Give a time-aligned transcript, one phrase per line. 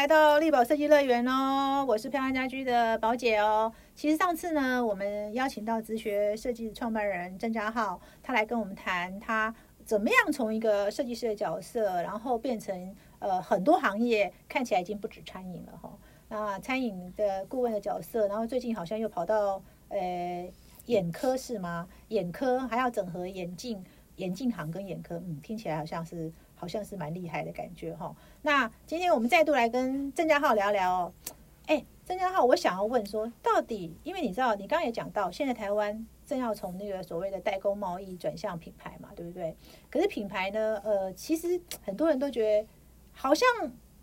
[0.00, 3.70] 来到力宝设计乐园哦，我是漂亮家居的宝姐哦。
[3.94, 9.54] 其实上次呢，我们邀请到直学设计创办人郑家浩，他来跟我们谈他
[9.84, 15.92] 怎么样从一个设计师的角色，然后变成呃很多行业看起来已经不止餐饮了哈。
[16.30, 20.50] 那餐饮的顾问的角色，然后最近好像又跑到呃
[20.86, 21.86] 眼科是吗？
[22.08, 23.84] 眼科还要整合眼镜。
[24.16, 26.30] 眼镜行跟眼科，嗯，听起来好像是
[26.60, 28.14] 好像是蛮厉害的感觉哈。
[28.42, 31.12] 那今天我们再度来跟郑家浩聊聊哦。
[31.64, 39.56] 哎，郑家浩，我想要问说，到底因为你知道，你刚刚也讲到，现在台湾正要从那个所谓的代工贸易转向品牌嘛，对不对？
[39.88, 42.68] 可是品牌呢，呃，其实很多人都觉得
[43.12, 43.48] 好像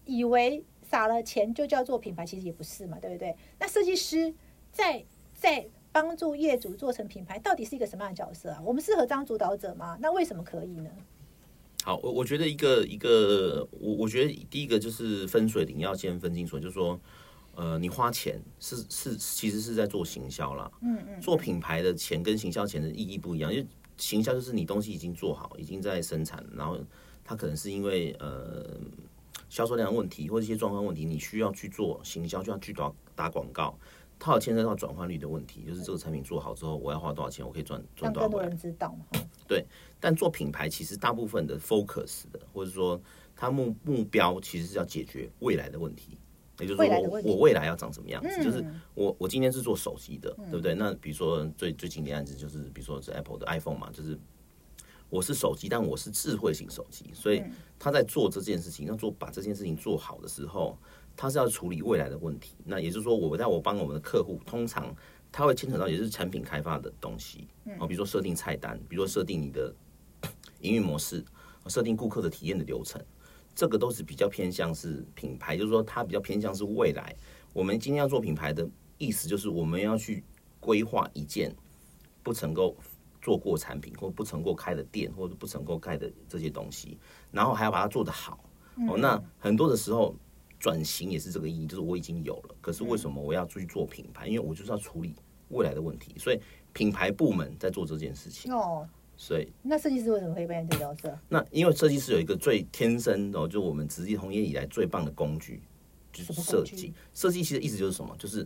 [0.06, 3.36] 以为撒了钱就叫做品牌，其实也不是嘛，对不对？
[3.60, 4.34] 那设计师
[4.72, 5.06] 在
[5.36, 5.68] 在。
[5.90, 8.62] 帮助业主做成品牌，到底是一个什么样的角色啊？
[8.64, 9.98] 我们适合当主导者吗？
[10.00, 10.92] 那为什么可以呢？
[11.88, 17.00] 好，我我觉得一个一个，我我觉得第一个就是分水岭要先分清楚，就是说，
[17.56, 20.70] 呃，你花钱是是其实是在做行销啦。
[20.82, 23.66] 嗯嗯，做品牌的钱跟行销钱的意义不一样，因为
[23.96, 26.78] 行销就是你东西已经做好，已经在生产，然后
[27.24, 28.66] 它可能是因为呃
[29.48, 33.80] 销售量问题或者一些状况问题，你需要去做行销，就要去打打广告。
[34.20, 38.28] 它有牵涉到转换率的问题，就是这个产品做好之后，我要花多少钱，我可以赚赚多少。
[38.28, 39.22] 更多人知道嘛？
[39.48, 39.66] 对，
[40.00, 43.00] 但做品牌其实大部分的 focus 的，或者说
[43.36, 46.18] 它目目标其实是要解决未来的问题，
[46.60, 48.44] 也就是说我我未来要长什么样子？
[48.44, 48.66] 就是
[48.96, 50.74] 我我今天是做手机的，对不对？
[50.74, 54.18] 那比如说最最经典案子就是，比如说是 Apple 的 iPhone 嘛，就是
[55.10, 57.44] 我是手机，但我是智慧型手机，所以
[57.80, 60.78] 他在做这件事情，要做把这件事情做好的时候。
[61.20, 64.96] 他是要处理未来的问题，那也就是说，我在我帮我们的客户，通常
[65.32, 67.48] 他会牵扯到也是产品开发的东西，
[67.80, 69.74] 哦，比如说设定菜单，比如说设定你的
[70.62, 71.26] 营运模式，
[71.66, 73.04] 设定顾客的体验的流程，
[73.56, 77.16] 这个都是比较偏向是品牌，就是说它比较偏向是未来。
[77.52, 80.24] 我们今天要做品牌的意思，就是我们要去
[80.60, 81.52] 规划一件
[82.22, 82.78] 不曾够
[83.28, 86.98] 做过产品，或不曾过开的店，或者不曾过开的这些东西，
[87.30, 88.40] 然后还要把它做得好。
[88.88, 90.16] 哦，那很多的时候。
[90.60, 94.28] 转型也是这个意义，就是我已经有了，可是为什么我要出去做品牌？
[94.28, 95.14] 因为我就是要处理
[95.50, 96.40] 未来的问题，所以
[96.74, 98.52] 品牌部门在做这件事情。
[98.52, 101.16] 哦，所以那设计师为什么可以扮演这个角色？
[101.30, 105.62] 那因为设计师有一个最天生的，就我们直接从业以来最棒的工具，
[106.12, 106.92] 就是设计。
[107.14, 108.16] 设计其实意思就是什么？
[108.18, 108.44] 就是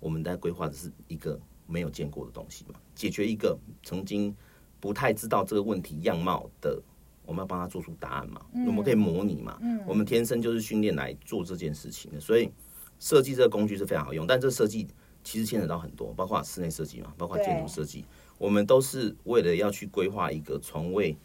[0.00, 4.34] 我们在规划的是一个没有见过的东西嘛，解决一个曾经
[4.80, 6.80] 不太知道这个问题样貌的。
[7.26, 8.44] 我们要帮他做出答案嘛？
[8.66, 9.58] 我们可以模拟嘛？
[9.86, 12.50] 我们天生就是训练来做这件事情的，所以
[13.00, 14.26] 设计这个工具是非常好用。
[14.26, 14.86] 但这设计
[15.22, 18.04] 其实牵扯到很多，包括室内设计嘛，包括建筑设计。
[18.36, 21.16] 我们都是为了要去规划一个从未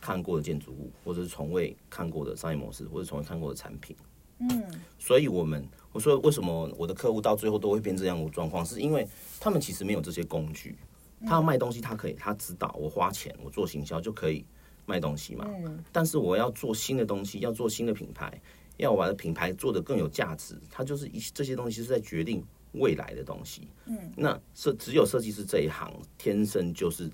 [0.00, 3.94] 看过的建筑物，或者是从未看过的商业模式，或者从未看过的产品。
[4.40, 4.64] 嗯，
[4.98, 5.64] 所以我们
[5.96, 9.08] 我说为什么我的客户到最后都会变这样的状况，是因为
[9.40, 10.76] 他们其实没有这些工具。
[11.22, 14.44] 他要卖东西，他可以，他知道我花钱，我做行销就可以。
[14.88, 15.44] 卖东西嘛，
[15.90, 18.40] 但是我要做新的东西，要做新的品牌，
[18.76, 20.56] 要把品牌做得更有价值。
[20.70, 22.40] 它就是一这些东西是在决定
[22.70, 23.66] 未来的东西。
[23.86, 27.10] 嗯，那设只有设计师这一行天生就是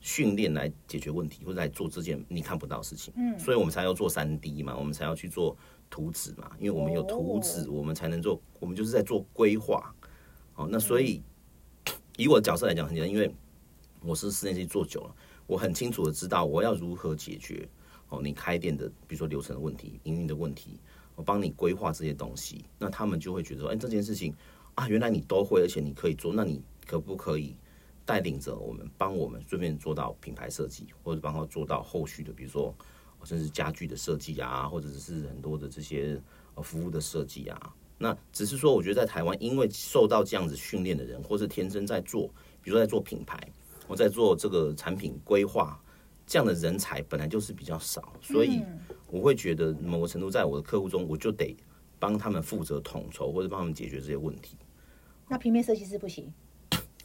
[0.00, 3.10] 训练来解决问题，或者来做这件你看不到事情。
[3.16, 5.56] 嗯，所以我们才要做三 D 嘛，我们才要去做
[5.90, 8.40] 图纸嘛，因为我们有图纸，我们才能做。
[8.60, 9.94] 我们就是在做规划。
[10.54, 11.22] 哦，那所以
[12.16, 13.34] 以我的角色来讲很简单，因为
[14.00, 15.14] 我是室内设计做久了。
[15.46, 17.68] 我很清楚的知道我要如何解决
[18.08, 20.80] 哦，你开店的比如说流程的问题、营运的问题，
[21.16, 24.34] 我帮你规划这些东西，那他们就会觉得说，哎，这件事情
[24.74, 27.56] 啊，原来你都会，而且你可以做，那你可不可以
[28.06, 32.74] 带领着我们，帮我们顺便做到品牌设计，或者帮他做到后续的，比如说
[33.24, 36.20] 甚至家具的设计啊，或者是很多的这些
[36.54, 37.74] 呃服务的设计啊。
[37.96, 42.26] 那只是说，我觉得在台湾，因为受到这样子训练的人，或是天生在做，
[42.60, 43.38] 比如说在做品牌。
[43.86, 45.78] 我在做这个产品规划，
[46.26, 48.62] 这样的人才本来就是比较少，所以
[49.08, 51.54] 我会觉得某个程度在我的客户中，我就得
[51.98, 54.56] 帮他们负责统筹或者帮他们解决这些问题。
[55.28, 56.32] 那平面设计师不行？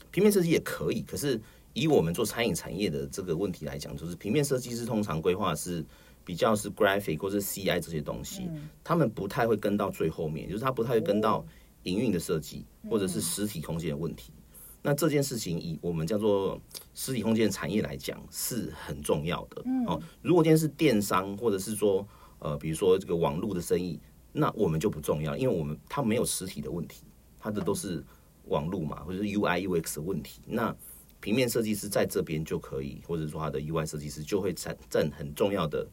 [0.10, 1.38] 平面设计也可以，可是
[1.74, 5.86] 以我们做餐饮产业的这个问题来讲，就是平面设计师通常规划是
[6.30, 8.48] 比较是 graphic 或是 CI 这些东西，
[8.84, 11.44] 他们不太会跟到最后面，就是他不太会跟到
[11.86, 14.32] 营运的设计或者是实体空间的问题。
[14.84, 16.62] 那这件事情以我们叫做
[16.94, 19.64] 实体空间产业来讲是很重要的。
[19.88, 24.00] 哦，如果今天是电商或者是说呃，比如说这个网络的生意，
[24.32, 27.06] 那我们就不重要，因为我们它没有实体的问题，
[27.40, 28.04] 它的都是
[28.50, 30.42] 网络嘛，或者是 UI UX 的问题。
[30.46, 30.76] 那
[31.20, 35.88] 平面设计师在这边就可以，或者说他的 UI 设计师就会占占很重要的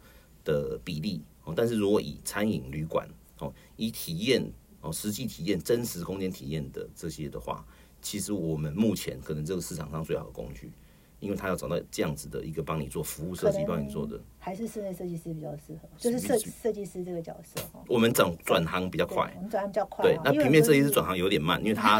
[0.47, 1.21] 的比例。
[1.45, 3.07] 哦，但是如果以餐饮旅馆
[3.41, 4.43] 哦，以体验
[4.81, 7.63] 哦，实际体验、真实空间体验的这些的话，
[8.01, 10.73] 其实我们目前可能这个市场上最好的工具。
[11.19, 17.83] 因为他要找到这样子的一个帮你做服务设计，帮你做的，还是室内设计师比较适合，就是设设计师这个角色哈。
[17.89, 20.05] 我们转转行比较快，我们转行比较快。
[20.05, 21.99] 对，那平面设计师转行有点慢，因为他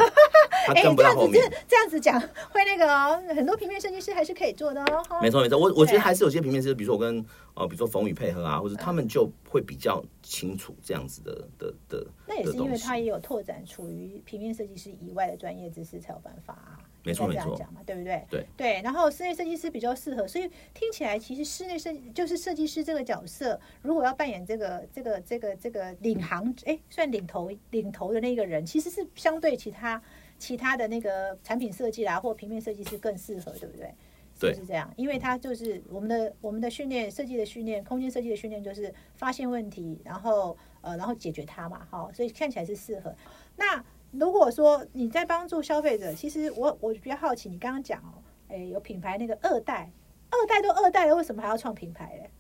[0.75, 1.43] 他跟不到后面。
[1.69, 5.03] 这样子讲会那个哦，很多平面设计师还是可以做的哦。
[5.23, 7.25] 没错没错，我我觉得还是有些平面设计师，比如说我跟
[7.55, 12.07] 呃，比如说冯宇配合啊，或者他们就会比较清楚这样子的的的。
[12.27, 16.79] 那也是因为他也有拓展处于平面设计师以外的专业知识才有办法啊。
[17.03, 18.27] 没错没错，讲嘛，对不对？
[18.29, 30.03] 对对，然后室内设计师比较适合，所以听起来其实室内设就是设计师这个角色，如果要扮演这个这个这个这个领航，哎，算领头领头的那个人，其实是相对其他
[30.39, 33.95] 其他的那个产品设计啦，或平面设计师更适合，对不对？
[34.39, 43.15] 对，是这样，因为它就是我们的我们的训练设计的训练，空间设计的训练就是发现问题，然后呃，然后解决它嘛，哈，所以看起来是适合。
[43.57, 49.91] 那如果说你在帮助消费者，其实我我比较好奇，你刚刚讲哦，哎，有品牌那个二代，
[50.29, 52.31] 二代都二代了，为什么还要创品牌嘞？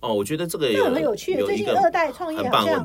[0.00, 2.82] 哦，我觉得这个有很有趣，最近二代创业好像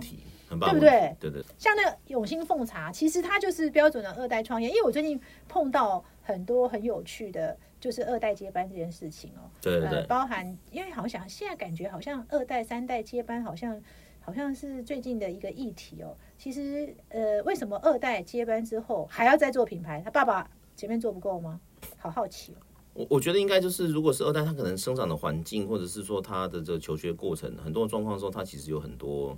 [0.50, 1.15] 对不对？
[1.19, 1.44] 对对。
[1.57, 9.50] 像那个永兴凤茶，其实它就是标准的二代创业，因为我最近碰到很多很有趣的，就是二代接班这件事情哦。
[9.62, 10.06] 对对对。
[10.07, 13.81] 包含，因为好像现在感觉好像二代、三代接班，好像
[14.21, 16.15] 好像是最近的一个议题哦。
[16.38, 20.01] 其实，呃，为什么二代接班之后还要再做品牌？
[20.03, 21.59] 他爸爸前面做不够吗？
[21.97, 22.57] 好好奇哦。
[22.94, 29.38] 我我觉得应该就是，如果是二代，他可能生长的环境，或者是说他的这个求学过程，很多状况的时候，他其实有很多，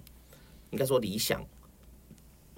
[0.71, 1.45] 应该说理想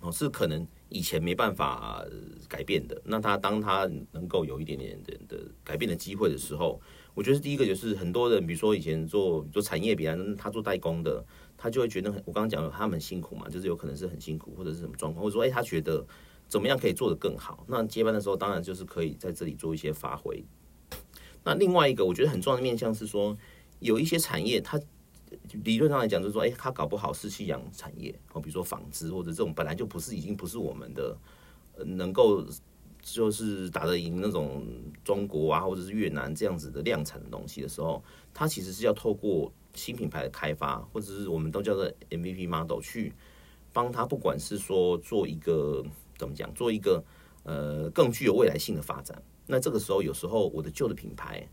[0.01, 2.05] 哦，是可能以前没办法
[2.47, 3.01] 改变的。
[3.05, 6.79] 那他当他能够有一点点的的改变的机会的时候，
[7.13, 11.23] 我觉得第一个就是很多人，比如说以前做做产业，比方他做代工的。
[11.61, 16.07] 他就会觉得很，我刚刚讲他们辛苦嘛，就是有可能是很辛苦，或者是什么状况，或者说，哎，他觉得
[16.47, 17.65] 怎么样可以做得更好？
[17.67, 20.41] 那接班的时候，当然就是可以在这里做一些发挥。
[21.43, 23.37] 那另外一个我觉得很重要的面向是说，
[23.79, 24.79] 有一些产业，它
[25.63, 31.17] 理论上来讲就是说，哎，它搞不好是夕阳产业，哦，比如说纺织或者这种本来就不是已经不是我们的
[31.85, 32.45] 能够
[33.01, 34.65] 就是打得赢那种
[35.03, 38.03] 中国啊或者是越南这样子的量产的东西的时候，
[38.33, 39.51] 它其实是要透过。
[39.75, 43.13] 新品牌的开发，或者是我们都叫做 MVP model，去
[43.71, 45.85] 帮他，不管是说做一个
[46.17, 47.01] 怎么讲，做一个
[47.43, 49.21] 呃更具有未来性的发展。
[49.45, 51.47] 那这个时候，有时候我的旧的品牌，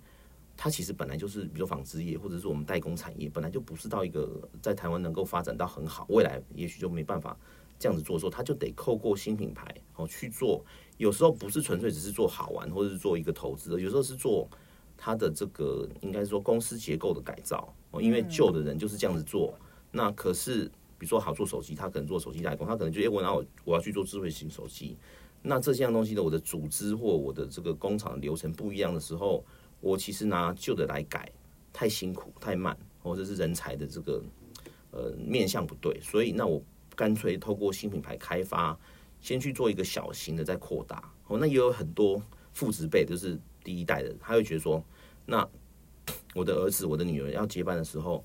[0.57, 7.37] 它其实本来就是，比如纺织业，或者是我们代工产业，本来就不是到一个在台湾能够发展到很好，未来也许就没办法
[7.79, 9.67] 这样子做，说它就得透过新品牌
[9.97, 10.65] 哦去做。
[10.97, 14.49] 有时候不是纯粹只是做好玩，或者是做一个投资，有时候是做
[14.97, 18.01] 它的这个应该说公司结构的改造哦。
[18.01, 19.53] 因为旧的人就是这样子做，
[19.91, 20.65] 那可是
[20.97, 24.97] 比如说好做手机，他可能做手机代工，他可能就哎我然后我要去做智慧型手机，
[25.43, 29.45] 那这项东西的我的组织或我的这个工厂流程不一样的时候，
[29.81, 31.31] 我其实拿旧的来改
[31.73, 34.23] 太辛苦太慢，或者是人才的这个
[34.91, 36.63] 呃面向不对，所以那我
[36.95, 38.79] 干脆透过新品牌开发，
[39.21, 41.13] 先去做一个小型的再扩大。
[41.27, 44.85] 哦，那也有很多父子辈就是第一代的，他会觉得说
[45.25, 45.49] 那。
[46.37, 48.23] 我的儿子、我的女儿要接班的时候，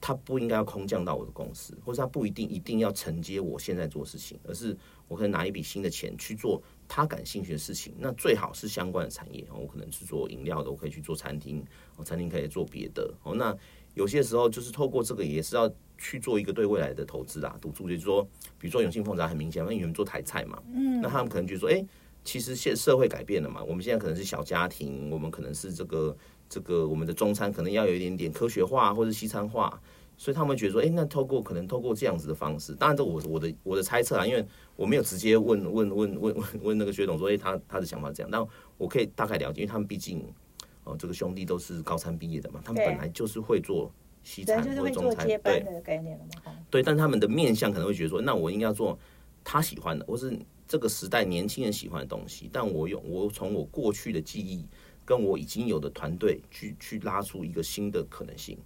[0.00, 4.76] 他不应该要空降到我的公司，或者他不一定一定要承接我现在做事情，而是
[5.08, 6.62] 我可以拿一笔新的钱去做
[6.94, 7.94] 他感兴趣的事情。
[7.98, 11.64] 那最好是相关的产业，我可能是做饮料的，我可以去做餐厅，
[11.96, 13.10] 我餐厅可以做别的。
[13.22, 13.56] 哦，那
[13.94, 17.88] 有些时候就是透过这个，也是要去做一个对未来的投资啊，赌注。
[17.88, 18.22] 就是说，
[18.58, 21.82] 比如说永庆凤茶很明显，因为你们做台菜嘛，嗯，那他们可能就说，哎，
[22.24, 26.14] 其实现社会改变了嘛，我们现在可能是小家庭，我们可能是这个。
[26.48, 29.80] 这个我们的中餐可能要有一点点科学化或者西餐化，
[30.22, 38.46] 所以他们觉得说，哎，那透过可能透过这样子的方式，当然这我我的我的猜测啊，因为我没有直接问问问问问问那个薛总说，哎，他他的想法这样，但
[38.78, 40.24] 我可以大概了解，因为他们毕竟
[40.84, 45.80] 哦，这个兄弟都是高三毕业的嘛，他们本来就是会做西餐或中餐，对。
[45.82, 48.96] 概念嘛，对，但他们的面相可能会觉得说，那我应该做
[49.42, 50.38] 他喜欢的，或是
[50.68, 54.64] 这个时代年轻人喜欢的东西，但我用我从我过去的记忆。
[55.04, 58.56] 跟我已经有的团队去去拉出一个新的可能性，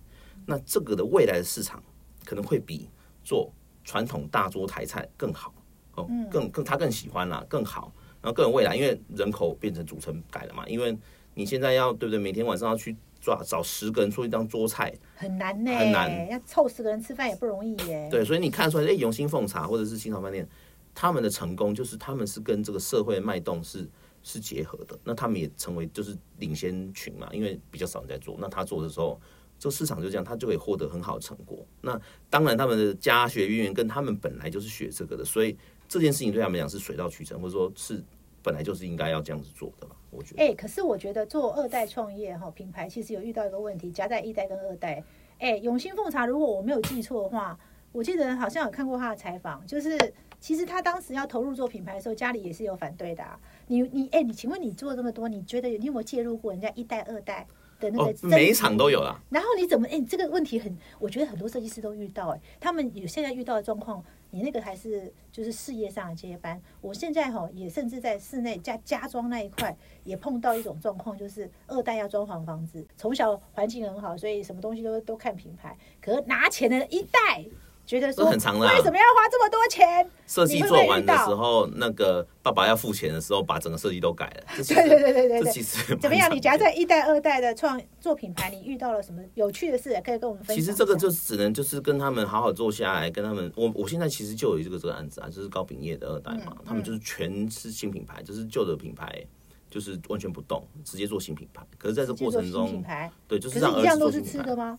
[0.47, 1.83] 那这个的未来的市场
[2.25, 2.89] 可能会比
[3.25, 3.53] 做
[3.85, 5.53] 传统大桌台菜更好
[5.97, 10.97] 哦，更更他更喜欢啦，更好，然后更有未来，因为人口变成组成改了嘛，因为
[11.35, 12.19] 你现在要对不对？
[12.19, 18.09] 每天晚上要去抓找十个人做一张桌菜，很难呢，很难，要凑十个人吃饭也不容易耶。
[18.11, 20.49] 对，所以你看出来，哎，永兴凤茶或者是新潮饭店，
[20.95, 23.89] 他们的成功就是他们是跟这个社会脉动是。
[24.29, 28.37] 是结合的，那他们也成为就是领先群嘛，因为比较少人在做。
[28.41, 29.21] 那他做的时候，
[29.59, 31.65] 这个市场就这样，他就可以获得很好的成果。
[31.81, 35.57] 那当然，他们的家学渊源跟他们本来就是学这个的，所以
[35.89, 38.03] 这件事情对他们讲是水到渠成，或者说是
[38.43, 39.97] 本来就是应该要这样子做的吧。
[40.11, 45.03] 我觉得，哎、可是我觉得做二代创业哈，品牌其实有遇到一个问题，夹在一代跟二代。
[45.39, 47.59] 哎、永兴凤茶，如果我没有记错的话，
[47.93, 49.99] 我记得好像有看过他的采访，就是
[50.41, 53.39] 其实他当时要投入做品牌的时候，家里也是有反对的、啊。
[53.67, 57.47] 你你哎、你请问你做这么多，你觉得你有没有介入过人家一代、二代
[57.81, 59.21] 的那哦个，哦每一场都有啦。
[59.31, 59.87] 然后你怎么？
[59.89, 66.61] 哎、这个问题很，我觉得很多设计师都遇到、哎，他们有现在遇到的状况，你那个还是就是事业上的接班。
[66.81, 77.45] 我现在哈也甚至在室内家家装那一块也碰到一种状况，就是二代要装潢房子，从小环境很好，所以什么东西都都看品牌，可是拿钱的一代
[77.87, 80.11] 觉得说很常的啊为什么要花这么多钱？
[80.27, 84.43] 设计做完的时候，那个爸爸要付钱的时候，把整个设计都改了。
[84.57, 86.29] 对对对对对这其实怎么样？
[86.35, 89.91] 你夹在一代、二代的创做品牌，你遇到了什么有趣的事？
[90.05, 90.57] 可以跟我们分享。
[90.57, 99.25] 其实这个就只能就是跟他们好好坐下来，跟他们，我我现在其实就有这个这个案子啊，就是高品业的二代嘛，嗯他们就是全是新品牌，就是旧的品牌
[99.71, 101.65] 就是完全不动，直接做新品牌。
[101.79, 104.79] 可是在这过程制作新品，牌，对，就是是让儿一样都是子做新品牌，吃的吗？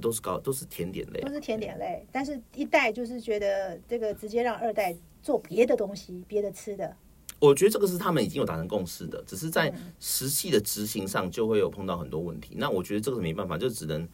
[0.00, 6.96] 都是高都是甜点类啊，都是甜点类，但是一代就是觉得这个直接让二代做别的东西，别的吃的。
[7.38, 12.54] 我觉得这个是他们已经有达成共识的，只是在嗯实际的执行上就会有碰到很多问题。
[12.56, 14.08] 那我觉得这个是没办法，就只能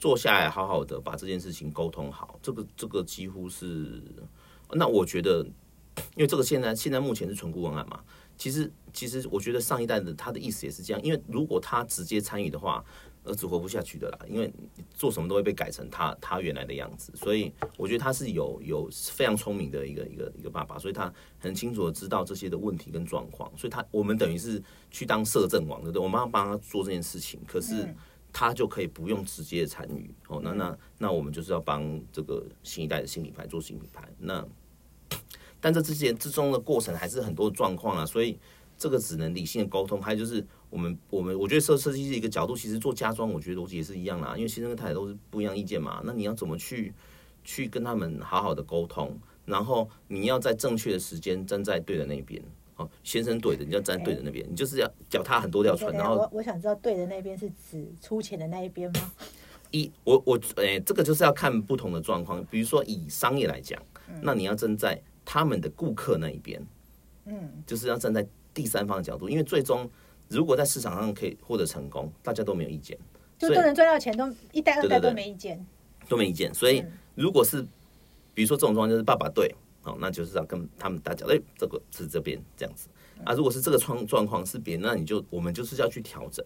[0.00, 2.38] 坐下来好好的把这件事情沟通好。
[2.42, 4.02] 这个这个几乎是，
[4.72, 5.46] 那我觉得，
[6.16, 8.00] 因为这个现在现在目前是纯顾问案嘛，
[8.36, 12.84] 其实其实我觉得上一代的他的意思也是这样，因为如果他直接参与的话。
[13.24, 14.52] 儿子活不下去的啦，因为
[14.94, 26.02] 做什么都会被改成他他原来的样子，所以我觉得他是有有非常聪明的一个一个一个爸爸，所以他很清楚的知道这些的问题跟状况，所以他我们等于是去当摄政王，对不对？
[26.02, 27.88] 我们要帮他做这件事情，可是
[28.32, 30.12] 他就可以不用直接参与。
[30.28, 30.40] 哦。
[30.42, 34.46] 那那那我们就是要帮这个新一代的新品牌做新品牌，那
[35.60, 38.38] 但这之前之中的过程还是很多状况啊，所以
[38.84, 40.02] 这个只能理性的沟通。
[40.02, 46.92] 还有就是我们我们我觉得设设计是一个角度，其实做家装，我觉得逻辑也是一样啦，因为先生跟太太都是不一样意见嘛，那你要怎么去
[47.42, 52.42] 去跟他们好好的沟通，然后你要在正确的时间站在对的那边。
[52.76, 59.12] 哦，先生对的，你要站在对的那边，你就是要脚踏很多条船，然后我我想知道对的那边是指出钱的那一边吗？
[59.70, 62.44] 一我我诶、这个就是要看不同的状况。
[62.46, 63.80] 比如说以商业来讲，
[64.20, 66.64] 那你要站在他们的顾客那一边，
[67.26, 69.90] 嗯，就是要站在第三方的角度，因为最终
[70.28, 72.96] 如果在市场上可以获得成功，大家都没有意见，
[73.36, 75.66] 就都能赚到钱，都一代二代都没意见。
[76.08, 76.54] 都没意见。
[76.54, 77.62] 所以嗯如果是
[78.32, 82.88] 比如说这种状况，就是爸爸对，哦，那就是要跟他们大家，哎、这个是这边这样子
[83.24, 83.32] 啊。
[83.34, 86.44] 如果是这个状状况是别人，那你就我们就是要去调整。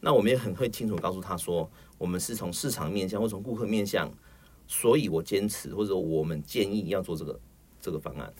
[0.00, 4.10] 那我们也很会清楚告诉他说，我们是从市场面向或从顾客面向，
[4.66, 7.40] 所以我坚持或者我们建议要做这个
[7.80, 8.32] 这个方案。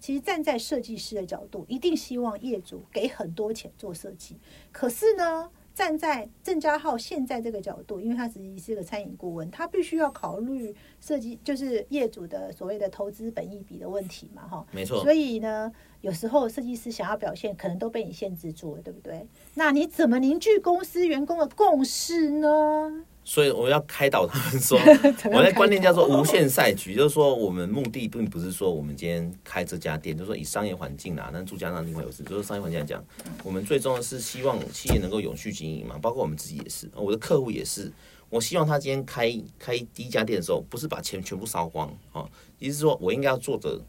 [0.00, 4.36] 其实站在设计师的角度，一定希望业主给很多钱做设计。
[4.72, 14.66] 可是呢，站在郑家浩现在这个角度，因为他自己是个餐饮顾问，他必须要考虑设计，就是业主的所谓的投资本益比的问题嘛，哈。
[14.72, 19.26] 没错所，以呢，有时候设计师想要表现，可能都被你限制住了，对不对？
[19.54, 23.04] 那你怎么凝聚公司员工的共识呢？
[23.24, 24.78] 所以我要开导他们说，
[25.30, 33.04] 我的观念叫做无限赛局，就是说我们目的并不是说我们今天开这家店，就是说以商业环境啊，那住家那另外有事，就是商业环境来讲，
[33.44, 37.92] 我们最重要是希望企业能够永续经营嘛，包括我们自己也是，我的客户也是。
[38.28, 42.24] 我希望他今天开开第一家店的时候，不是把钱全部烧光啊，
[42.60, 43.80] 意思是说我应该要做的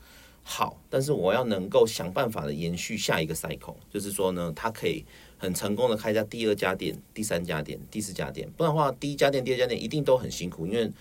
[0.43, 5.05] 好，但是我要能够想办法的延续下一个 cycle，就是说呢，他可以
[5.37, 10.91] 很成功的开家第二家店、第三家店、第四家店，不然的话，第一家店、第二家店一定都很辛苦，因为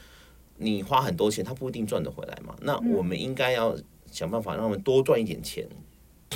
[0.58, 2.54] 你花很多钱，他不一定赚得回来嘛。
[2.60, 3.74] 那我们应该要
[4.10, 5.66] 想办法让他们多赚一点钱，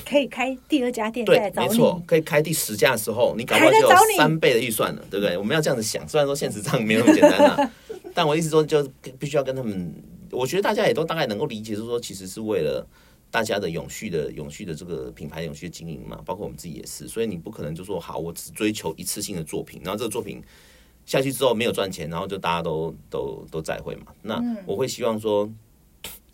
[0.04, 1.68] 可以开第二家店对，找你。
[1.68, 5.36] 没错，可以开第十家的时候，你搞不好就有三倍的预算了，对不对？
[5.36, 7.70] 我们要这样子想，虽然说现实上没有那么简单啊，
[8.14, 8.82] 但我意思说，就
[9.18, 9.94] 必须要跟他们，
[10.34, 12.86] 我觉得大家也都大概能够理解，就是说，其实是为了
[13.30, 20.42] 大家的永续的、永续的这个品牌永续的经营嘛，包括我们自己也是，所以你不可能就说好，我只追求一次性的作品，然后这个作品
[21.06, 24.06] 下去之后没有赚钱，然后就大家都都都再会嘛。
[24.22, 25.50] 那我会希望说，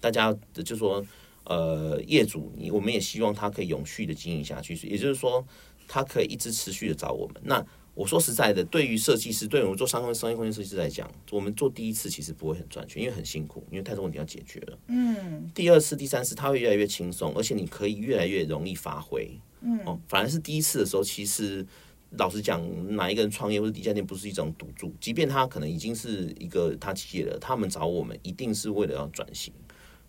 [0.00, 1.04] 大家就说。
[1.45, 5.45] 呃，业主，你我们也希望他可以永续的经营下去，也就是说，
[5.88, 7.42] 他可以一直持续的找我们。
[7.42, 14.78] 那我说实在的，对于设计师，对于我们做商业商业空间设计师来讲，我们做第一次其实不会很赚钱，因为很辛苦，因为太多问题要解决了。
[14.87, 19.30] 嗯，第二次、第三次，它会越来越轻松，而且你可以越来越容易发挥。
[19.61, 21.66] 嗯，哦，反而是第一次的时候，其实
[22.12, 22.64] 老实讲，
[22.97, 24.94] 哪一个人创业或者底下店不是一种赌注？
[25.00, 29.52] 即便他可能已经是一个他企业了，他们找我们一定是为了要转型，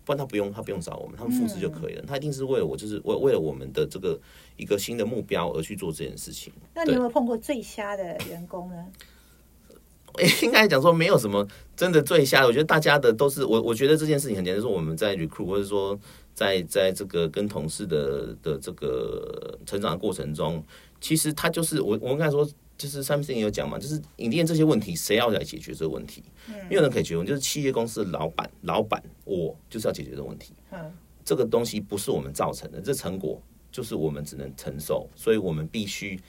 [0.03, 2.03] 不然他不用他不用找我们，他们复制就可以了。
[2.07, 4.19] 他一定是为了我，就是为为了我们的这个
[4.57, 6.51] 一个新的目标而去做这件事情。
[6.73, 8.85] 那你有没有碰过最瞎的员工呢？
[10.43, 15.97] 应该讲说没有什么真的最瞎的，我觉得大家的都是我，我觉得这件事情很简单，就是我们在 recruit 或者说
[16.33, 20.61] 在在这个跟同事的的这个成长的过程中，
[20.99, 22.45] 其实他就是我我们刚才说，
[22.81, 26.23] 就是 something 有讲嘛，就是影店这些问题，谁要来解决这个问题？
[26.69, 30.53] 没有人可以解决，就是企业公司的老板，老板我就是要解决这个问题。
[30.71, 30.91] 嗯，
[31.23, 36.19] 这个东西不是我们造成的，这成果就是我们只能承受，所以我们必须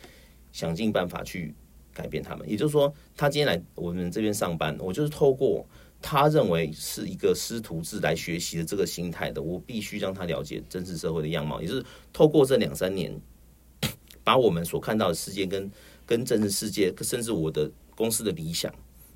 [0.52, 1.54] 想尽办法去。
[1.94, 5.62] 改变他们，也就是说，他今天来我们这边上班，我就是透过
[6.00, 13.14] 他认为是一个师徒制来学习的这个心态的，我必须让他了解真实社会的样貌，也就是透过这两三年，
[14.25, 15.71] 把我们所看到的世界跟
[16.12, 18.71] 跟真实世界，甚至我的公司的理想，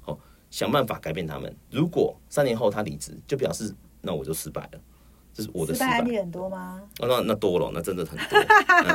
[0.06, 0.18] 哦，
[0.50, 1.54] 想办法改变他们。
[1.70, 4.80] 如果三年后他离职，就表示那我就失败了。
[5.34, 6.82] 这是我的失败案例很多吗？
[7.00, 8.42] 哦，那那多了，那真的很多。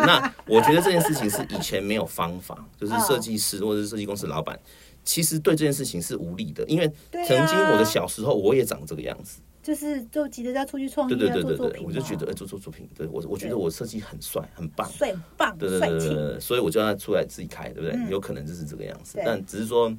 [0.04, 4.60] 那我觉得这件事情是以前没有方法，就是设计师或者是设计公司老板，
[5.04, 18.10] 其实对这件事情是无力的，因为曾经我的小时候我也长这个样子，就是就急着要出去创业，对对对对对，我就觉得哎做做作品，对我我觉得我设计很帅很棒，帅棒，对对对对对，所以我就要出来自己开，对不对？
[18.10, 19.96] 有可能就是这个样子，但只是说。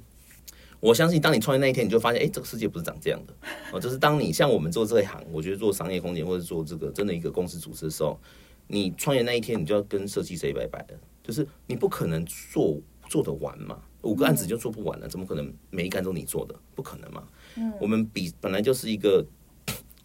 [0.81, 3.33] 我相信，当你创业那一天，你就发现，哎，这个世界不是长这样的
[3.73, 3.79] 哦。
[3.79, 8.19] 就是当你像我们做这一行，我觉得做商业空间或者做这个真的一个公司组织的时候，
[8.67, 10.99] 你创业那一天，你就要跟设计 say 拜拜了。
[11.23, 16.55] 就是你不可能做做得完嘛，五个案子就做不完了，怎么可能每一个都你做的？
[16.75, 17.23] 不可能嘛。
[17.55, 19.25] 嗯，我们比本来就是一个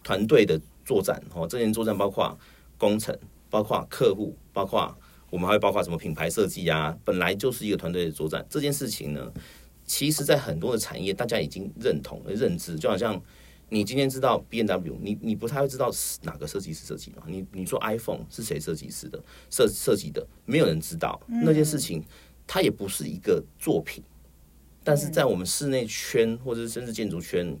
[0.08, 1.46] 团队的作战哦。
[1.46, 2.34] 这些作战包括
[2.78, 3.14] 工程，
[3.50, 4.96] 包括客户，包括
[5.28, 8.42] 我们还会包括什么品牌设计啊，本来就是一个团队的作战。
[8.48, 9.30] 这件事情呢？
[9.84, 13.20] 其实，在很多的产业，大家已经认同、认知，就好像
[13.68, 15.90] 你今天知道 B N W，你你不太会知道
[16.22, 17.22] 哪个设计师设计的。
[17.26, 22.02] 你你说 iPhone 是谁设计师的设设计的，没有人知道那件事情，
[22.46, 24.02] 它也不是一个作品。
[24.84, 27.58] 但是在我们室内圈或者是甚至建筑圈，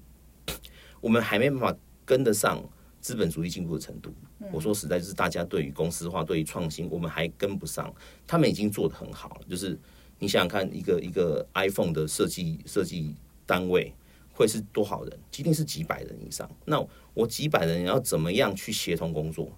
[1.00, 1.74] 我们还没办法
[2.08, 2.58] 跟得上
[2.98, 4.10] 资本主义进步的程度。
[4.50, 7.94] 我说实在，就是大家对于公司化、对于创新，我们还跟不上。
[8.26, 9.78] 他们已经做得很好了，就是。
[10.20, 13.14] 你想想看，一个一个 iPhone 的设计设计
[13.46, 13.94] 单位
[14.32, 15.16] 会是多少人？
[15.36, 16.50] 一定是几百人以上。
[16.64, 19.48] 那我几百人要怎么样去协同工作？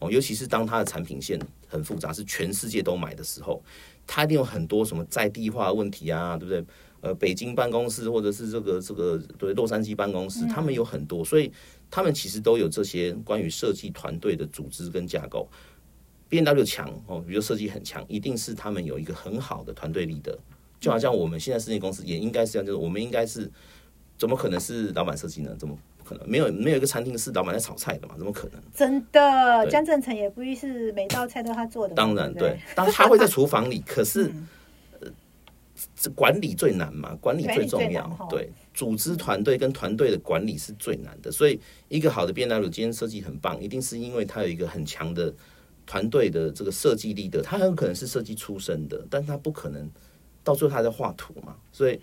[0.00, 3.62] 哦，尤其是当它的产品线很复杂，是全世界都买的时候，
[4.08, 6.64] 它一定有很多什么在地化问题啊，对不对？
[7.00, 11.48] 呃，北京办公室或者是这个这个对洛杉矶办公室，他们有很多，所以
[11.90, 15.48] 他们其实都有这些关于设计团队的组织跟架构。
[16.28, 20.38] B N W 强哦，比如设计很强，一定是他们有一个很好的团队力的，
[20.78, 23.50] 就好像我们现在设计公司也应该是这样，就是我们应该是
[24.18, 25.56] 怎么可能是老板设计呢？
[25.58, 26.28] 怎么不可能？
[26.28, 28.14] 没有没有一个餐厅是老板在炒菜的嘛？
[28.18, 28.60] 怎么可能？
[28.74, 31.94] 真的，江正成也不一定是每道菜都他做的。
[31.94, 34.30] 当然对，当他会在厨房里，可是
[36.14, 38.28] 管理最难嘛，管理最重要。
[38.30, 45.34] 对，组织团队跟团队的管理是最难的，所以一个好的 B N W 今天设计很棒，一定是因为他有一个很强的。
[45.90, 49.90] 团队的这个设计力的，他很可能是设计出身的，但他不可能
[50.44, 51.56] 到最后他在画图嘛。
[51.72, 51.98] 所以，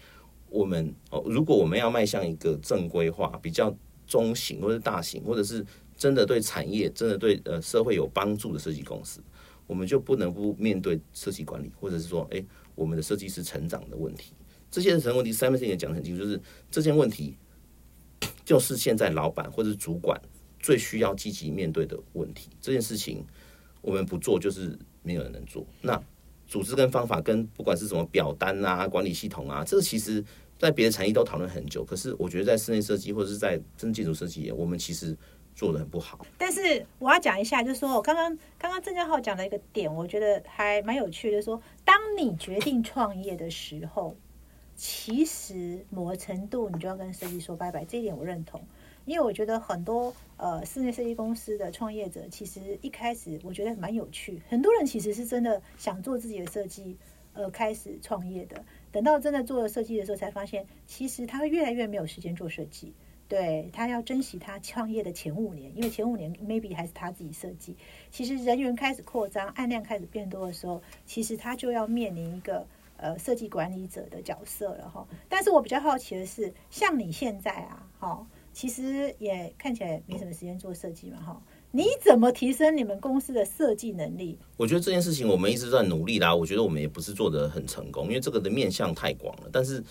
[0.50, 3.72] 我们哦，如果我们要迈向一个正规化、比较
[4.08, 5.64] 中型或者大型，或者是
[5.96, 9.22] 真的对产业、真的对呃社会有帮助的设计公司，
[9.68, 12.44] 我们就不能不面对设计管理，或者是说，哎，
[12.76, 14.34] 我们的设计师成长的问题。
[14.70, 17.36] 这些成问题，三位先也讲很清楚，就是这件问题，
[18.46, 20.20] 就是现在老板或者主管
[20.60, 22.50] 最需要积极面对的问题。
[22.62, 23.26] 这件事情。
[23.82, 25.64] 我们不做，就是没有人能做。
[25.80, 26.02] 那
[26.48, 30.26] 组织跟方法，跟不管是什么表单啊、管理系统啊，这个其实
[30.58, 31.86] 在别的产业都讨论很久。
[31.86, 35.16] 可是我觉得在室内设计或者是在真建筑设计，我们其实
[35.56, 36.20] 做的很不好。
[36.38, 41.38] 但是我要讲一下，就是说我刚刚刚刚郑家浩讲的一个点，我觉得还蛮有趣的。
[41.38, 44.16] 就是说当你决定创业的时候，
[44.76, 48.62] 其实某个程度你就要跟设计说拜拜，这一点我认同。
[49.06, 54.42] 因为我觉得很多呃室内设计公司的创业者，其实一开始我觉得蛮有趣。
[54.50, 56.98] 很多人其实是真的想做自己的设计，
[57.34, 58.66] 呃，开始创业的。
[58.92, 62.94] 等到真的做了设计的时候，才发现其实他会越来越没有时间做设计。
[63.28, 67.76] 对他要珍惜他创业的前五年，因为前五年 maybe 还是他自己设计。
[68.12, 72.66] 其实人员开始扩张，案量开始变多的时候，其实他就要面临一个
[72.98, 75.08] 呃设计管理者的角色了哈。
[75.28, 78.28] 但是我比较好奇的是，像你现在啊，哈。
[78.54, 81.42] 其实也看起来没什么时间做设计嘛，哈。
[81.72, 84.40] 你怎么提升你们公司的设计能力？
[84.56, 86.34] 我觉得这件事情我们一直在努力啦。
[86.34, 89.50] 我觉得我们也不是做的很成功，因为这个的面向太广了。
[89.52, 89.84] 但是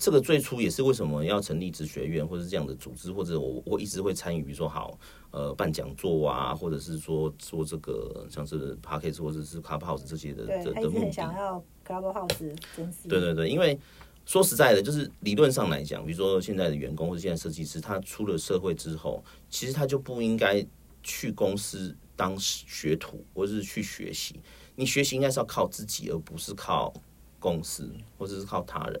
[0.00, 4.98] 这个最初也是为什么要成立职学院，或者是这样的组织，或者我我一直会参与，比如说好
[5.30, 11.12] 呃办讲座啊，或者是说做这个像是 p a c k a g e 或者是 Clubhouse 这些的对，的的目的。
[11.12, 13.08] 想要 Clubhouse 真是。
[13.08, 13.78] 对对对，因为
[14.24, 20.66] 说实在的，就是理论上来讲，比如说现在的员工或者现在设计师，他出了社会之后，其实他就不应该
[21.02, 24.40] 去公司当学徒，或者是去学习。
[24.76, 26.90] 你学习应该是要靠自己，而不是靠
[27.38, 28.98] 公司或者是靠他人。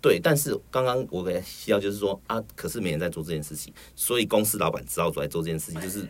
[0.00, 6.08] 对，但是刚刚我给提到就是说啊，可是没人在做这件事情，所以公司老板只好出来做这件事情，就是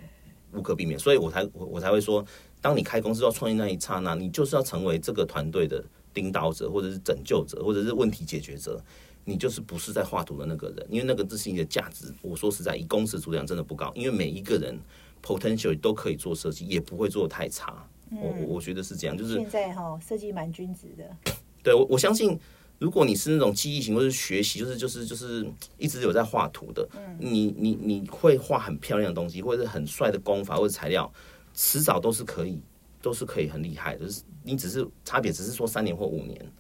[0.53, 0.98] 无可避免。
[0.98, 2.24] 所以我才我我才会说，
[2.61, 8.83] 当你开公司要创业那一刹那，你就是要成为这个团队的领导者，或者是拯救者，或者是问题解决者。
[9.24, 12.07] 你就是不是在画图的那个人，因为那个这是你的价值。
[12.22, 14.81] 我说实在，以公司数量真的不高，因为每一个人
[15.22, 17.87] potential 都可以做设计，也不会做的太差。
[18.11, 22.40] 我我我觉得是这样，就是现在哈设计蛮均值的，对我我相信，
[22.79, 25.45] 如果你是那种记忆型或是学习，就是就是就是
[25.79, 26.88] 一直有在画图的，
[27.19, 31.12] 你你你会画很漂亮的东西，或者是很帅的功法或者材料，
[31.55, 32.61] 迟早都是可以，
[33.03, 34.05] 都是可以很厉害的。
[34.05, 36.53] 就是你只是差别，只是说三年或五年。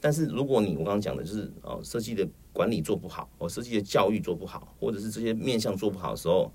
[0.00, 6.50] 但是如果你我刚刚讲的就是哦，设计的管理做不好，哦，设计的教育做不好，或者是这些面向做不好的时候，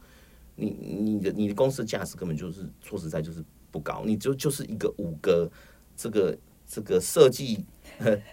[0.55, 5.49] 你你的你的公司的价值根本就是说实在就是不高，你就就是一个五个
[5.97, 6.38] 这个
[6.71, 7.65] 这个设计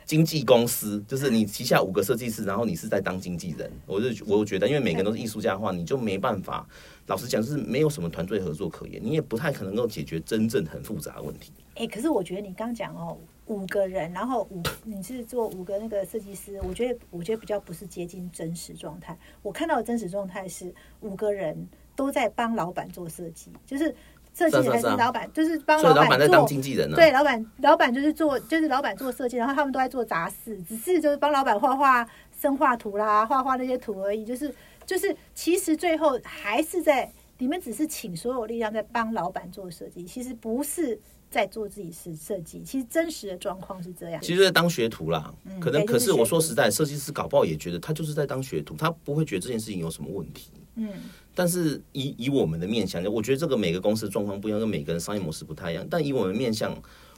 [0.04, 6.64] 经纪公司，就是你旗下五个设计师，然后你是在当经纪人，我就我觉得，因为每个人都是艺术家的话，你就没办法，
[7.06, 11.52] 老实讲，就是没有什么团队合作可言，你也不太可能够解决真正很复杂的问题。
[11.74, 19.18] 哎、可是我觉得你刚讲哦，五个人，然后五你是做五个那个设计师，我觉得我觉得比较不是接近真实状态。
[19.42, 23.94] 我看到的真实状态是五个人都在帮老板做设计，就是
[24.38, 32.08] 设计还是老板，就是帮老板在做当经纪人呢、对，老板，老板就是做，就是老板做设计，然后他们都在做杂事，只是就是帮老板画画
[32.40, 34.24] 生画图啦，画画那些图而已。
[34.24, 34.54] 就是
[34.86, 40.98] 就是，其实最后还是在你们只是请所有力量在帮老板做设计，其实不是
[41.30, 42.62] 在做自己是设计。
[42.62, 44.22] 其实真实的状况是这样。
[44.22, 50.50] 其实在当学徒啦，可能可是我说实在，设计师搞不好也觉得他就是在当学徒，他不会觉得这件事情有什么问题。
[50.78, 50.88] 嗯，
[51.34, 55.86] 但是以以我们的面向，我觉得这个每个公司的状况不一样，跟每个人商业模式不太一样。
[55.90, 56.74] 但以我们面向，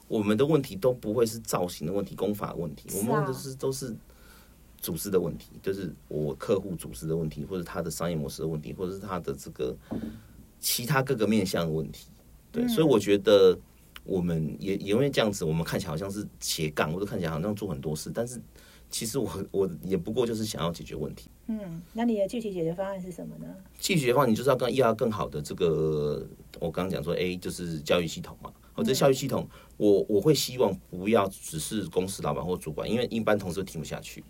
[0.08, 3.94] 我们的问题都不会是造型的问题、功法的问题，我们都是都是
[4.78, 9.76] 组织的问题，就是我客户组织的问题，或者他的商业模式的问题，或者是他的这个
[10.58, 12.08] 其他各个面向的问题。
[12.50, 13.56] 对，所以我觉得
[14.04, 18.40] 我们也也因为这样子，我们看起来好像是斜杠，或者看起来好像做很多事，但是
[18.90, 21.30] 其实我我也不过就是想要解决问题。
[21.46, 23.46] 嗯，那你的具体解决方案是什么呢？
[23.78, 26.26] 具体的话，你就是要更要更好的这个，
[26.58, 28.52] 我刚刚讲说，A 就是教育系统嘛。
[28.74, 34.22] 哦，这教育系统，我我会希望不要只是公司老板或主管，因为一般同事都听不下去。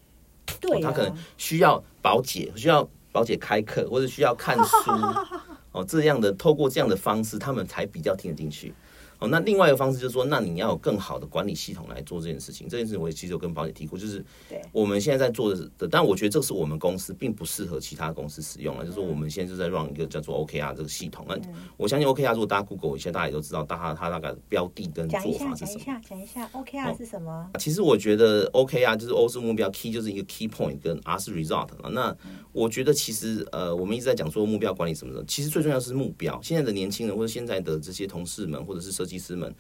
[0.61, 4.91] 对、啊哦他可能需要保解，需要保解开课，或者需要看书，
[5.73, 8.73] 哦，这样的透过这样的方式，他们才比较听得进去。
[9.21, 12.67] 哦，那另外一个方式就是说，那你要有更好的管理系统来做这件事情。
[12.69, 14.25] 这件事情我也其实有跟宝姐提过，就是
[14.73, 18.85] 我们现在在做的，但我觉得这是我们公司并不适合其他公司使用了。
[18.85, 21.27] 就是说我们现在就在 run 一个叫做 OKR 这个系统。
[21.29, 21.37] 那
[21.77, 25.75] 我相信 OKR 如果大家 Google 一下，大家也都知道，大家它大概标的跟做法是什么。
[25.75, 27.51] 讲一下，讲一下，OKR 是什么？
[27.59, 31.91] 其实我觉得 OKR，就是 O 是目标，Key 就是一个 Key Point，跟 R 是 Result 嘛。
[31.91, 32.17] 那
[32.53, 36.41] 我觉得其实呃，我们一直在讲说目标管理什么的，其实最重要是目标。
[36.43, 39.55] 现在的年轻人或者现在的这些同事们或者是设计师们，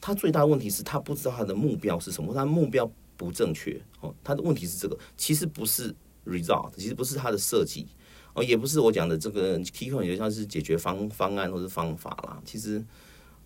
[0.00, 4.14] 他最大的问题是他不知道他的目标是什么，他的目标不正确哦。
[4.24, 7.86] 他的问题是这个，其实不是 Result，其实不是他的设计
[8.34, 12.40] 哦，也不是我讲的这个 Key Point，就像是解决方方案或是方法啦。
[12.44, 12.84] 其实。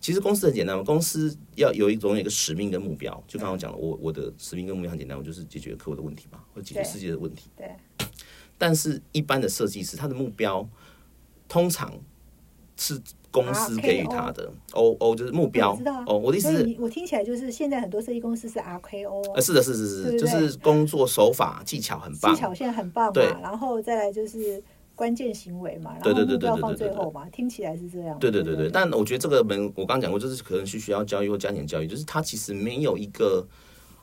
[0.01, 3.11] 其实公司很简单嘛，公司要有一种有一个使命跟目标。
[3.27, 7.49] 就刚刚讲的，我我的使命跟目标很简单，我就是解决客户的问题嘛，或解决世界的问题。
[7.57, 7.75] 对，
[8.57, 10.65] 但是，一般的设计师，他的目标
[11.49, 11.93] 通常
[12.77, 12.97] 是
[13.31, 14.51] 公司给予他的。
[14.73, 16.03] O O 就是目标我知道啊。
[16.07, 22.41] 哦，我的意思我听起来就是现在很多设计公司是 RKO，呃，是的，是是是，就是工作手法技巧很棒技。
[22.41, 24.61] 巧现在很棒嘛，对然后再来就是
[24.95, 28.17] 关键行为嘛，然对对对后目标放最后嘛，听起来是这样。
[28.19, 33.47] 对对对对，但我觉得这个门我刚刚讲过，就是可能是学校教育或家庭教育，就是他其实没有一个。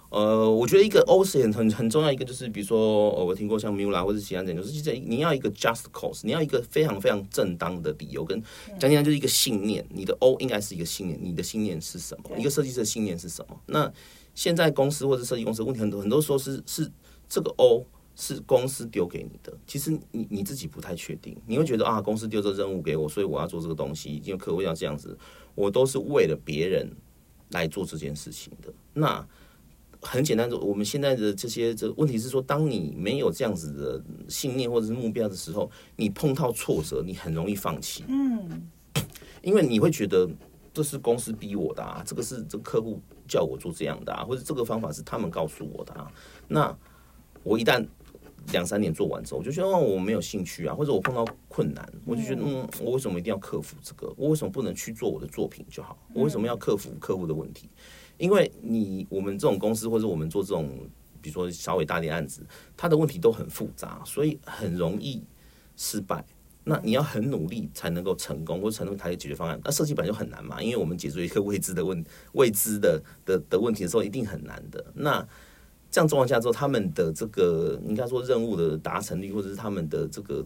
[0.09, 8.41] 呃，我觉得一个 O 是很很很重要一个，就是比如说，呃，我听过像 Mula 或者其他人，就是其实你要一个 just cause，你要一个非常非常正当的理由，跟
[8.79, 9.85] 讲简单就是一个信念。
[9.91, 12.39] 你的 O 应该是一个信念，你的信念是什么？
[12.39, 13.61] 一个设计师的信念是什么？
[13.67, 13.93] 那
[14.35, 16.91] 现在公司或者设计公司的问题很多，很多说是是
[17.29, 25.19] 这个 O 是公司丢给你的，其实你你自己不太确定，你会觉得啊，公司丢这任务给我，所以我要做这个东西，因为客户要这样子，
[25.55, 26.91] 我都是为了别人
[27.51, 28.73] 来做这件事情的。
[28.95, 29.27] 那
[30.07, 38.05] 很简单，我们现在的这些这问题是说，当你没有这样子的信念或者是目标的时候，你碰到挫折，你很容易放弃。
[38.07, 38.71] 嗯，
[39.43, 40.29] 因为你会觉得
[40.73, 46.11] 这是公司逼我的啊，这个是这个客户叫我做这样的啊，或者这个方法是他们告诉我的啊。
[46.47, 46.75] 那
[47.43, 47.85] 我一旦
[48.53, 54.13] 两三年做完之后，我就觉得哦，我没有兴趣啊，或者我碰到困难，我就觉得嗯，我为什么一定要克服这个？
[54.17, 55.99] 我为什么不能去做我的作品就好？
[56.15, 57.69] 我为什么要克服客户的问题？
[58.19, 60.71] 因为你我们这种公司或者我们做这种，
[61.21, 62.45] 比如说小伟大的案子，
[62.77, 65.23] 它的问题都很复杂，所以很容易
[65.77, 66.25] 失败。
[66.69, 69.61] 那你要很努力才能够成功，或者成功才有解决方案。
[69.65, 74.85] 那设计本来就很难嘛，因为我们解决一个未知的问未知的的的问题的时候，一定很难的。
[74.93, 75.25] 那
[75.89, 80.45] 这样状况下之后，他们的这个应该说任务的达成率，或者是他们的这个，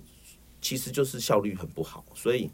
[0.60, 2.04] 其实就是效率很不好。
[2.14, 2.50] 所以，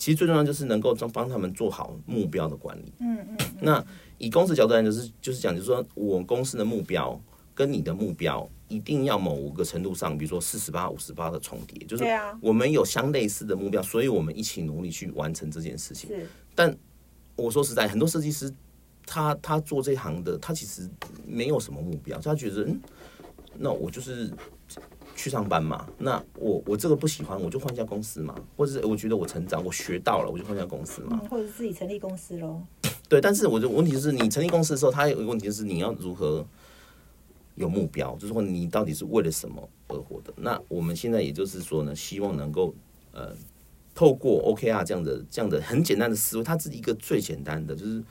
[0.00, 2.90] 其实最重要就是能够帮帮他们做好目标的管理。
[3.00, 3.84] 嗯嗯，那
[4.16, 7.20] 以公司角度来讲，就是就是讲，就是说我公司的目标
[7.54, 12.04] 跟你的目标一定要某个程度上，比如说四十八、五十八的重叠，就是
[12.40, 16.10] 我们有相类似的目标，所以我们一起努力去完成这件事情。
[16.54, 16.74] 但，
[17.36, 18.50] 我说实在，很多设计师
[19.04, 20.88] 他他做这行的，他其实
[21.26, 22.80] 没有什么目标，他觉得嗯，
[23.58, 24.30] 那我就是
[25.20, 31.20] 去上班嘛，那我我这个不喜欢，我就换一家公司嘛，或者是我觉得我成长，我学到了，我就换一家公司嘛。
[31.22, 32.62] 嗯，或者是自己成立公司喽。
[33.06, 36.46] 对，但是我的问题就是，你成立公司的时候，它有一个问题就是你要如何
[37.56, 40.32] 有目标，就是说你到底是为了什么而活的。
[40.36, 42.74] 那我们现在也就是说呢，希望能够
[43.12, 43.34] 呃，
[43.94, 48.02] 透过 OKR 这样的这样的很简单的思维，它是一个最简单的，就是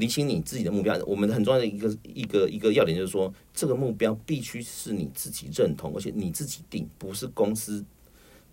[0.00, 0.98] 理清你自己的目标。
[1.06, 7.84] 我们很重要的一个一个一个要点就是说，这个目标必须是你自己认同，而且你自己定，不是公司。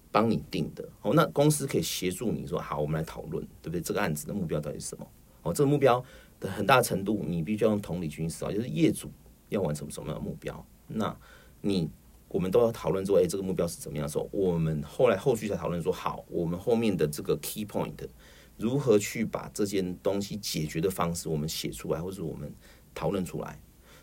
[0.09, 3.81] 帮你定的哦，那公司可以协助你说好，我们来讨论，对不对？
[3.81, 5.05] 这个案子的目标到底是什么？
[5.43, 6.03] 哦，这个目标
[6.39, 9.11] 的很大程度，你必须要用同理心思考，就是业主
[9.49, 11.15] 要完成什么样的目标，那
[11.61, 11.89] 你
[12.29, 17.93] 我们都要讨论说，哎，这个目标是怎么样的时候，我们后来后续才讨论说，好，我们后面的这个 key point
[18.57, 22.51] 如何去把这件东西解决的方式，我们写出来，或者我们
[22.93, 23.59] 讨论出来。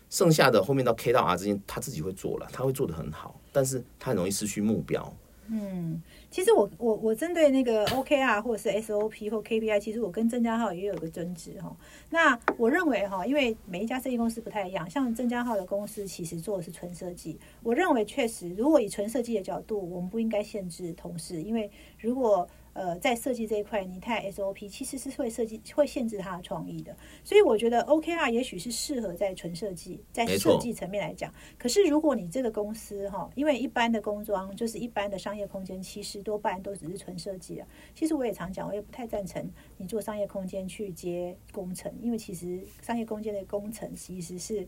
[0.09, 5.13] 剩下的后面到 K 到 R 之间，他自己会做了，他会做的很好，但是他很容易失去目标。
[5.47, 11.75] 嗯，其实我我我针对那个 OKR 或者是 SOP 或 KPI，其实我跟郑家浩也有个争执哈。
[12.09, 17.37] 那我认为哈，因为每一家设计公司不太一样，像郑家浩的公司其实做的是纯设计。
[17.61, 31.33] 我认为确实，如果以纯设计的角度，我们不应该限制同事，因为如果呃，在设计这一块，你太 SOP 其实是会设计会限制他的创意的，所以我觉得 OKR 也许是适合在纯设计，在设计层面来讲。
[31.57, 37.67] 可是如果你这个公司哈，因为一般的工装就是一般的商业空间，其实多半都只是纯设计啊。
[37.95, 44.67] 其实我也常讲，我也不太赞成你做商业空间去接工程，因为其实商业空间的工程其实是。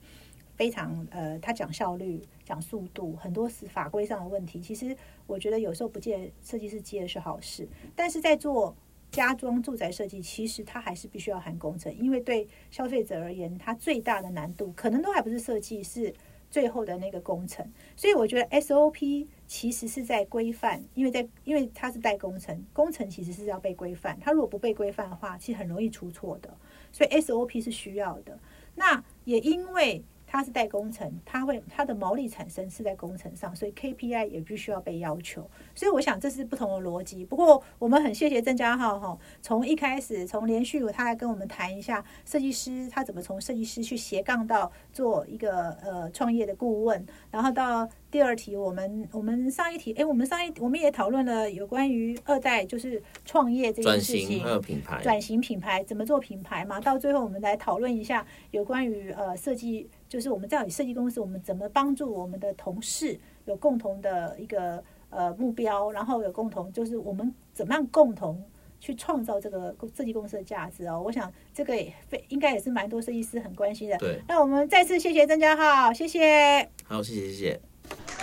[0.58, 4.60] 非常呃，他讲效率、讲速度，很多是法规上的问题。
[4.60, 4.94] 其实
[5.26, 7.66] 我觉得有时候不借设计师接的是好事，
[7.96, 8.76] 但是在做
[9.12, 16.14] 家装住宅设计，其实它还是必须要含工程，因为对消费者而言，它最大的难度可能都还不是设计，是
[16.50, 17.66] 最后的那个工程。
[17.96, 24.18] 所以我觉得 SOP 其实是在规范，因为在因为它是带工程，工程其实是要被规范。
[24.20, 26.58] 它如果不被规范的话，其实很容易出错的。
[26.92, 28.40] 所以 SOP 是需要的。
[28.76, 35.50] 那也因为它是代工程，它会它的毛利产生是在工程上，所以 KPI 也必须要被要求。
[35.74, 37.24] 所以我想这是不同的逻辑。
[37.24, 56.82] 不过我们很谢谢郑家浩哈，从一开始从连续他来跟我们谈一下设计师他怎么从设计师去斜杠到做一个呃创业的顾问，然后到第二题我们我们上一题哎我们上一我们也讨论了有关于二代就是创业这件事情，还有品牌转型品牌怎么做品牌嘛？
[56.82, 59.90] 到最后我们来讨论一下有关于呃设计。
[60.10, 68.44] 就是我们在设计公司，我们怎么帮助我们的同事有共同的一个呃目标，然后有共同，就是我们怎么样共同
[68.80, 71.02] 去创造这个设计公司的价值哦。
[71.06, 73.98] 我想这个也非应该也是蛮多设计师很关心的。
[73.98, 76.70] 对，那我们再次谢谢曾家浩，谢谢。
[76.86, 78.17] 好，谢谢谢谢。